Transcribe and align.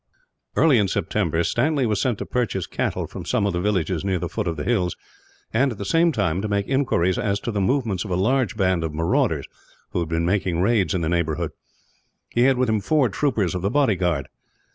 Early 0.55 0.79
in 0.79 0.87
September, 0.87 1.43
Stanley 1.43 1.85
was 1.85 2.01
sent 2.01 2.17
to 2.17 2.25
purchase 2.25 2.65
cattle 2.65 3.05
from 3.05 3.23
some 3.23 3.45
of 3.45 3.53
the 3.53 3.61
villages 3.61 4.03
near 4.03 4.17
the 4.17 4.27
foot 4.27 4.47
of 4.47 4.57
the 4.57 4.63
hills 4.63 4.95
and, 5.53 5.71
at 5.73 5.77
the 5.77 5.85
same 5.85 6.11
time, 6.11 6.41
to 6.41 6.47
make 6.47 6.67
inquiries 6.67 7.19
as 7.19 7.39
to 7.41 7.51
the 7.51 7.61
movements 7.61 8.03
of 8.03 8.09
a 8.09 8.15
large 8.15 8.57
band 8.57 8.83
of 8.83 8.95
marauders 8.95 9.45
who 9.91 9.99
had 9.99 10.09
been 10.09 10.25
making 10.25 10.59
raids 10.59 10.95
in 10.95 11.01
that 11.01 11.09
neighbourhood. 11.09 11.51
He 12.31 12.45
had 12.45 12.57
with 12.57 12.67
him 12.67 12.81
four 12.81 13.09
troopers 13.09 13.53
of 13.53 13.61
the 13.61 13.69
bodyguard. 13.69 14.27